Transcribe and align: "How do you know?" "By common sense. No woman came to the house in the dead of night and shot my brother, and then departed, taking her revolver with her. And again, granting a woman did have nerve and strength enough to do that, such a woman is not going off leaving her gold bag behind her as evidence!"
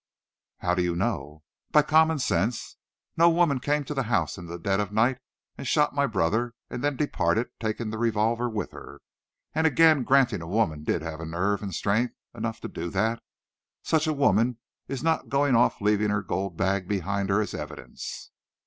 "How 0.61 0.73
do 0.73 0.81
you 0.81 0.95
know?" 0.95 1.43
"By 1.71 1.83
common 1.83 2.17
sense. 2.17 2.75
No 3.17 3.29
woman 3.29 3.59
came 3.59 3.83
to 3.83 3.93
the 3.93 4.01
house 4.09 4.35
in 4.35 4.47
the 4.47 4.57
dead 4.57 4.79
of 4.79 4.91
night 4.91 5.19
and 5.59 5.67
shot 5.67 5.93
my 5.93 6.07
brother, 6.07 6.55
and 6.71 6.83
then 6.83 6.95
departed, 6.95 7.49
taking 7.59 7.91
her 7.91 7.99
revolver 7.99 8.49
with 8.49 8.71
her. 8.71 9.01
And 9.53 9.67
again, 9.67 10.01
granting 10.03 10.41
a 10.41 10.47
woman 10.47 10.83
did 10.83 11.03
have 11.03 11.19
nerve 11.19 11.61
and 11.61 11.71
strength 11.75 12.15
enough 12.33 12.59
to 12.61 12.67
do 12.67 12.89
that, 12.89 13.21
such 13.83 14.07
a 14.07 14.13
woman 14.13 14.57
is 14.87 15.03
not 15.03 15.29
going 15.29 15.55
off 15.55 15.79
leaving 15.81 16.09
her 16.09 16.23
gold 16.23 16.57
bag 16.57 16.87
behind 16.87 17.29
her 17.29 17.39
as 17.39 17.53
evidence!" 17.53 18.31